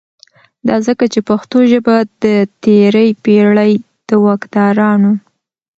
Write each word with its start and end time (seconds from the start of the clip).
دا 0.67 0.75
ځکه 0.87 1.05
چې 1.13 1.19
پښتو 1.29 1.57
ژبه 1.71 1.95
د 2.23 2.25
تیری 2.63 3.07
پیړۍ 3.23 3.73
دواکدارانو 4.09 5.11